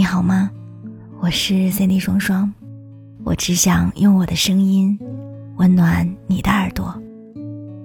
[0.00, 0.50] 你好吗？
[1.20, 2.50] 我是 Cindy 双双，
[3.22, 4.98] 我只想用我的声音
[5.56, 6.98] 温暖你的耳朵。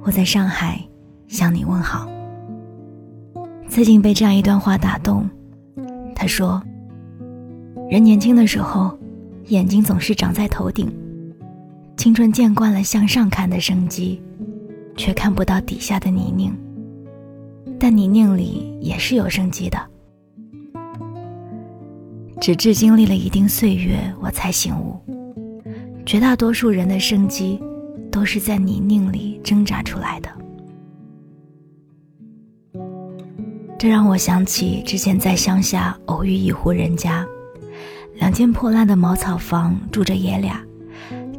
[0.02, 0.82] 我在上海
[1.28, 2.08] 向你问好。
[3.68, 5.30] 最近被这样一段话打动，
[6.16, 6.64] 他说
[7.92, 8.98] ：“人年轻的时候，
[9.48, 10.90] 眼睛总是长在头顶，
[11.98, 14.22] 青春见惯了向上看的生机，
[14.96, 16.56] 却看不到底下的泥泞。
[17.78, 19.78] 但泥泞里也是有生机的。”
[22.46, 25.02] 直至经历了一定岁月，我才醒悟，
[26.06, 27.60] 绝大多数人的生机，
[28.12, 30.30] 都是在泥泞里挣扎出来的。
[33.80, 37.26] 这让我想起之前在乡下偶遇一户人家，
[38.20, 40.64] 两间破烂的茅草房，住着爷俩，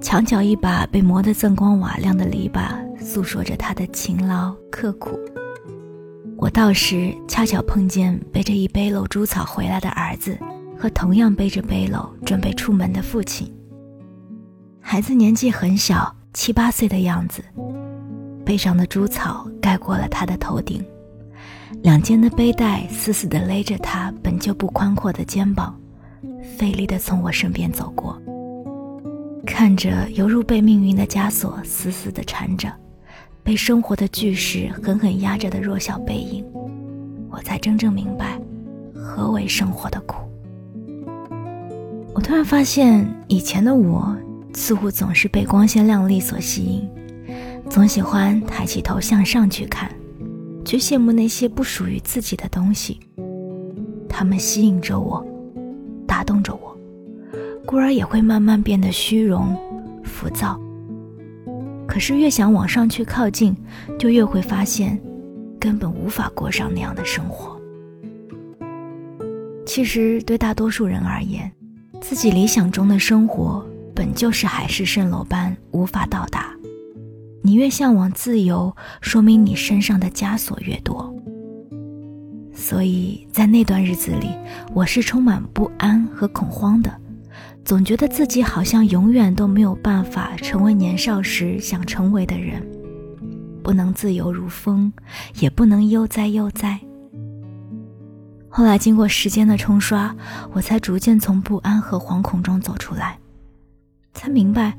[0.00, 5.16] 墙角一把被磨得锃光瓦亮的篱笆，诉说着他的勤劳刻苦。
[6.36, 10.36] 我到时恰巧碰见背着一背篓猪草回来的儿子。
[10.86, 13.52] 和同样背着背篓准备出门的父亲。
[14.80, 17.42] 孩子年纪很小，七八岁的样子，
[18.44, 20.80] 背上的猪草盖过了他的头顶，
[21.82, 25.76] 两肩的背带死死地勒着他本就不宽阔的肩膀，
[26.56, 28.16] 费力地从我身边走过。
[29.44, 32.72] 看着犹如被命运的枷锁死死地缠着，
[33.42, 36.44] 被生活的巨石狠狠压着的弱小背影，
[37.28, 38.40] 我才真正明白，
[38.94, 40.24] 何为生活的苦。
[42.16, 44.16] 我突然发现，以前的我
[44.54, 46.88] 似乎总是被光鲜亮丽所吸引，
[47.68, 49.94] 总喜欢抬起头向上去看，
[50.64, 52.98] 去羡慕那些不属于自己的东西。
[54.08, 55.22] 它们吸引着我，
[56.06, 56.74] 打动着我，
[57.66, 59.54] 故而也会慢慢变得虚荣、
[60.02, 60.58] 浮躁。
[61.86, 63.54] 可是越想往上去靠近，
[63.98, 64.98] 就越会发现，
[65.60, 67.60] 根本无法过上那样的生活。
[69.66, 71.52] 其实，对大多数人而言，
[72.00, 76.54] 自己理想中的生活本就是海市蜃楼般无法到达，
[77.42, 81.12] 你越向往自由，说明你身上的枷锁越多。
[82.54, 84.30] 所以在那段日子里，
[84.72, 86.90] 我是充满不安和恐慌的，
[87.64, 92.66] 总觉得自己好像永远都没有办法成为年少时想成为的人，
[93.62, 94.92] 不能自由如风，
[95.38, 96.80] 也不能悠哉悠哉。
[98.56, 100.16] 后来经过时间的冲刷，
[100.54, 103.18] 我才逐渐从不安和惶恐中走出来，
[104.14, 104.74] 才明白，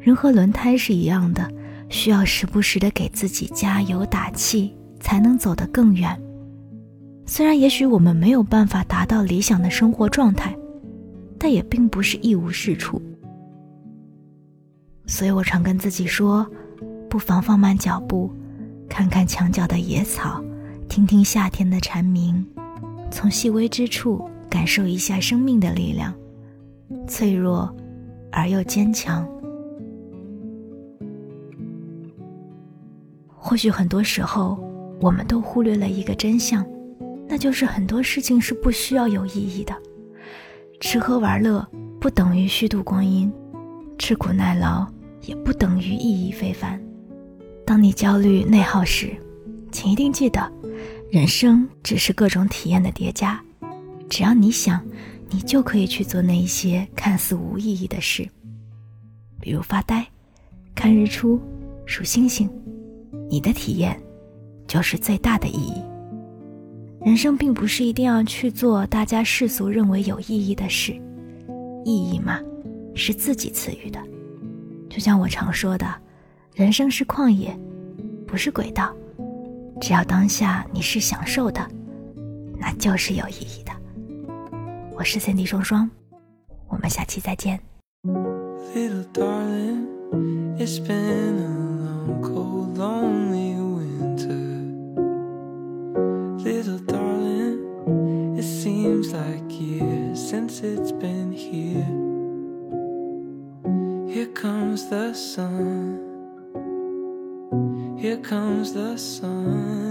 [0.00, 1.48] 人和轮胎是一样的，
[1.88, 6.20] 需要时不时的给自己加油打气，才能走得更远。
[7.24, 10.52] 虽然也许我们没有办法达到理想的生活状态，
[11.38, 13.00] 但也并不是一无是处。
[15.06, 16.44] 所以我常跟自己说，
[17.08, 18.28] 不妨放慢脚步，
[18.88, 20.42] 看看墙角的野草，
[20.88, 22.44] 听听夏天的蝉鸣。
[23.10, 26.14] 从细微之处感受一下生命的力量，
[27.06, 27.74] 脆弱
[28.30, 29.26] 而又坚强。
[33.36, 34.58] 或许很多时候，
[35.00, 36.64] 我们都忽略了一个真相，
[37.28, 39.74] 那就是很多事情是不需要有意义的。
[40.78, 41.66] 吃喝玩乐
[42.00, 43.32] 不等于虚度光阴，
[43.98, 44.86] 吃苦耐劳
[45.22, 46.80] 也不等于意义非凡。
[47.66, 49.14] 当你焦虑内耗时，
[49.72, 50.59] 请一定记得。
[51.10, 53.42] 人生只是各种体验的叠加，
[54.08, 54.80] 只要你想，
[55.28, 58.28] 你就可以去做那一些看似无意义的事，
[59.40, 60.06] 比如发呆、
[60.72, 61.40] 看日出、
[61.84, 62.48] 数星星。
[63.28, 64.00] 你的体验
[64.68, 65.82] 就是最大的意义。
[67.04, 70.92] 人生并不是一定要去做大家世俗认为有意义的事，
[71.84, 72.38] 意义嘛，
[72.94, 74.00] 是自己赐予的。
[74.88, 75.92] 就像我常说的，
[76.54, 77.58] 人生是旷野，
[78.28, 78.94] 不是轨道。
[79.80, 81.66] 只要当下你是享受的，
[82.58, 83.72] 那就是有意义的。
[84.94, 85.90] 我是三 D 双双，
[86.68, 87.58] 我们下期再见。
[104.12, 106.09] Here comes the sun,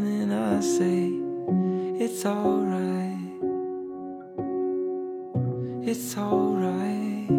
[0.07, 1.11] and I say,
[2.03, 3.19] It's alright.
[5.87, 7.29] It's alright.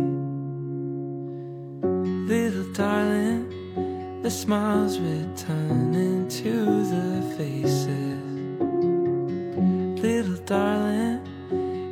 [2.29, 8.23] Little darling, the smiles returning to the faces.
[10.01, 11.21] Little darling,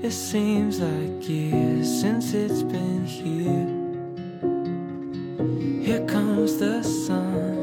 [0.04, 3.74] it seems like years since it's been here.
[5.84, 7.57] Here comes the sun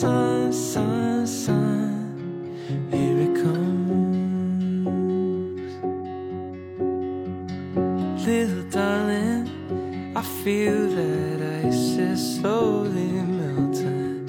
[0.00, 2.56] sun, sun, sun,
[2.90, 3.72] here it comes.
[8.26, 9.42] Little darling,
[10.16, 14.26] I feel that ice is slowly melting.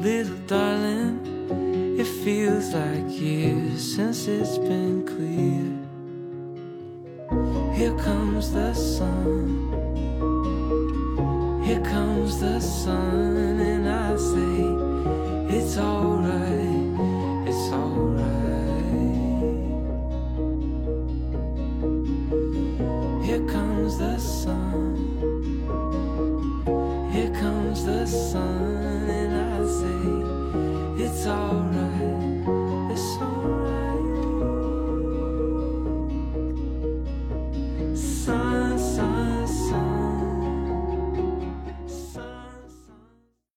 [0.00, 5.66] Little darling, it feels like years since it's been clear.
[7.74, 10.35] Here comes the sun.
[11.66, 18.35] Here comes the sun, and I say, It's alright, it's alright.